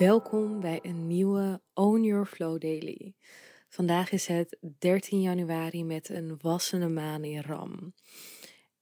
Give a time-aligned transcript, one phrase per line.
[0.00, 3.14] Welkom bij een nieuwe Own Your Flow Daily.
[3.68, 7.94] Vandaag is het 13 januari met een wassende maan in Ram.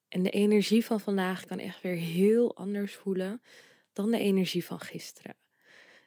[0.09, 3.43] En de energie van vandaag kan echt weer heel anders voelen
[3.93, 5.37] dan de energie van gisteren.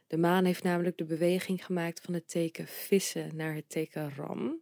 [0.08, 4.62] De maan heeft namelijk de beweging gemaakt van het teken vissen naar het teken Ram.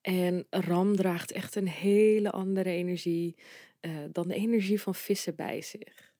[0.00, 3.36] En Ram draagt echt een hele andere energie
[3.80, 6.13] uh, dan de energie van vissen bij zich.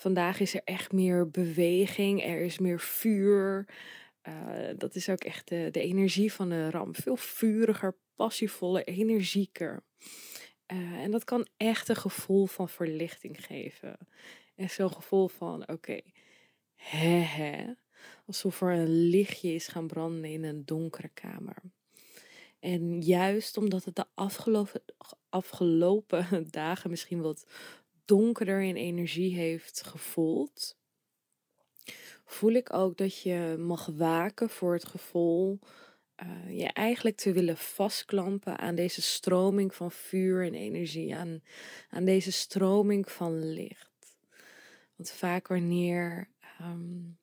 [0.00, 3.66] Vandaag is er echt meer beweging, er is meer vuur.
[4.28, 4.34] Uh,
[4.76, 6.94] dat is ook echt de, de energie van de ram.
[6.94, 9.82] Veel vuriger, passievoller, energieker.
[10.72, 13.98] Uh, en dat kan echt een gevoel van verlichting geven.
[14.54, 16.00] En zo'n gevoel van, oké,
[16.92, 17.76] okay.
[18.26, 21.56] Alsof er een lichtje is gaan branden in een donkere kamer.
[22.60, 24.82] En juist omdat het de afgelopen,
[25.28, 27.46] afgelopen dagen misschien wat
[28.10, 30.76] donkerder in energie heeft gevoeld,
[32.24, 35.58] voel ik ook dat je mag waken voor het gevoel
[36.22, 41.42] uh, je eigenlijk te willen vastklampen aan deze stroming van vuur en energie, aan,
[41.88, 44.16] aan deze stroming van licht.
[44.96, 46.28] Want vaak wanneer
[46.60, 47.18] um,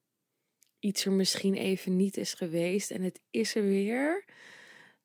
[0.80, 4.26] iets er misschien even niet is geweest en het is er weer,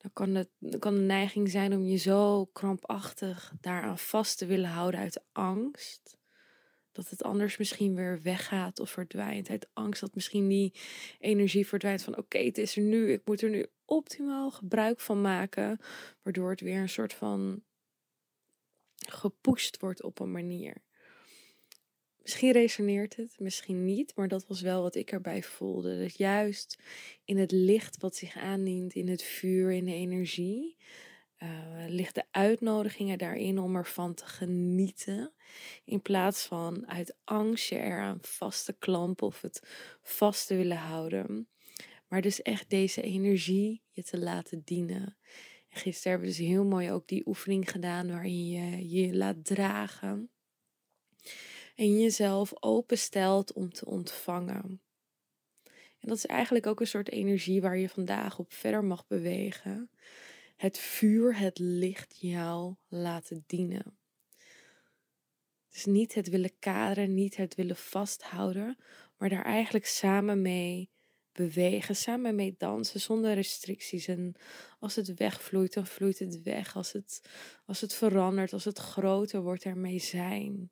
[0.03, 4.71] dan kan, het, kan de neiging zijn om je zo krampachtig daaraan vast te willen
[4.71, 6.17] houden uit angst.
[6.93, 9.49] Dat het anders misschien weer weggaat of verdwijnt.
[9.49, 10.75] Uit angst dat misschien die
[11.19, 13.13] energie verdwijnt van oké, het is er nu.
[13.13, 15.79] Ik moet er nu optimaal gebruik van maken.
[16.23, 17.63] Waardoor het weer een soort van
[19.09, 20.83] gepusht wordt op een manier.
[22.23, 25.99] Misschien resoneert het, misschien niet, maar dat was wel wat ik erbij voelde.
[25.99, 26.79] Dat juist
[27.25, 30.77] in het licht wat zich aandient, in het vuur, in de energie,
[31.39, 31.49] uh,
[31.89, 35.33] ligt de uitnodigingen daarin om ervan te genieten.
[35.85, 39.63] In plaats van uit angst je eraan vast te klampen of het
[40.03, 41.49] vast te willen houden.
[42.09, 45.17] Maar dus echt deze energie je te laten dienen.
[45.69, 49.45] En gisteren hebben we dus heel mooi ook die oefening gedaan waarin je je laat
[49.45, 50.31] dragen
[51.75, 54.81] en jezelf openstelt om te ontvangen.
[56.03, 59.91] En dat is eigenlijk ook een soort energie waar je vandaag op verder mag bewegen.
[60.57, 63.97] Het vuur, het licht jou laten dienen.
[65.71, 68.77] Dus niet het willen kaderen, niet het willen vasthouden,
[69.17, 70.91] maar daar eigenlijk samen mee
[71.33, 74.07] bewegen, samen mee dansen zonder restricties.
[74.07, 74.35] En
[74.79, 76.77] als het wegvloeit, dan vloeit het weg.
[76.77, 77.23] Als het,
[77.67, 80.71] als het verandert, als het groter wordt, ermee zijn.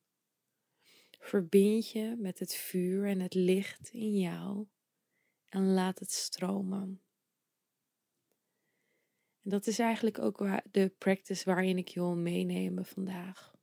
[1.21, 4.67] Verbind je met het vuur en het licht in jou
[5.49, 7.03] en laat het stromen.
[9.43, 10.39] En dat is eigenlijk ook
[10.71, 13.55] de practice waarin ik je wil meenemen vandaag.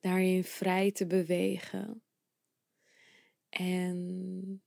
[0.00, 2.02] Daarin vrij te bewegen.
[3.48, 4.62] En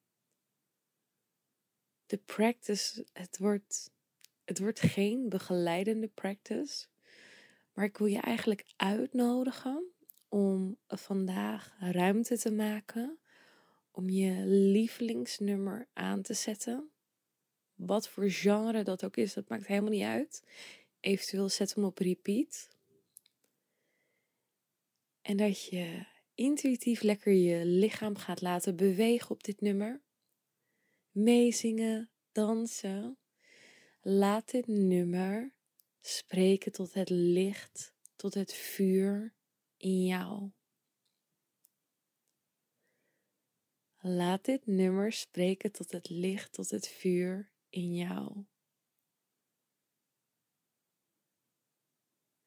[2.06, 3.91] de practice, het wordt,
[4.44, 6.88] het wordt geen begeleidende practice.
[7.73, 9.94] Maar ik wil je eigenlijk uitnodigen
[10.29, 13.19] om vandaag ruimte te maken
[13.91, 16.90] om je lievelingsnummer aan te zetten.
[17.75, 20.44] Wat voor genre dat ook is, dat maakt helemaal niet uit.
[21.00, 22.69] Eventueel zet hem op repeat.
[25.22, 30.01] En dat je intuïtief lekker je lichaam gaat laten bewegen op dit nummer.
[31.11, 33.17] Meezingen, dansen.
[34.01, 35.53] Laat dit nummer
[36.01, 39.34] spreken tot het licht, tot het vuur
[39.79, 40.51] in jou.
[44.01, 48.45] Laat dit nummer spreken tot het licht, tot het vuur in jou.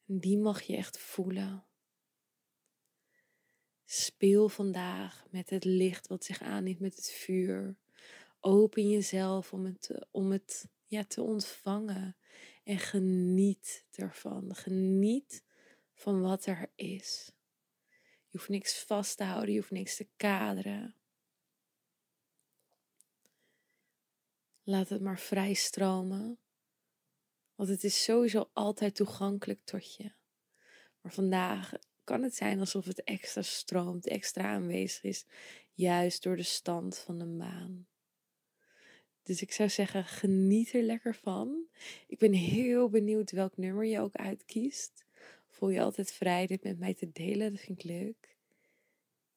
[0.05, 1.67] Die mag je echt voelen.
[3.85, 7.77] Speel vandaag met het licht wat zich aanneemt met het vuur.
[8.41, 12.17] Open jezelf om het, om het ja, te ontvangen.
[12.65, 14.55] En geniet ervan.
[14.55, 15.45] Geniet
[16.03, 17.33] van wat er is.
[18.29, 20.95] Je hoeft niks vast te houden, je hoeft niks te kaderen.
[24.63, 26.39] Laat het maar vrij stromen.
[27.55, 30.13] Want het is sowieso altijd toegankelijk tot je.
[31.01, 31.73] Maar vandaag
[32.05, 35.27] kan het zijn alsof het extra stroomt, extra aanwezig is,
[35.73, 37.87] juist door de stand van de maan.
[39.23, 41.67] Dus ik zou zeggen, geniet er lekker van.
[42.07, 45.05] Ik ben heel benieuwd welk nummer je ook uitkiest.
[45.63, 48.37] Voel je altijd vrij dit met mij te delen, dat vind ik leuk.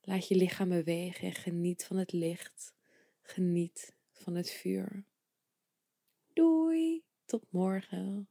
[0.01, 2.73] Laat je lichaam bewegen en geniet van het licht.
[3.21, 5.05] Geniet van het vuur.
[6.33, 8.29] Doei, tot morgen.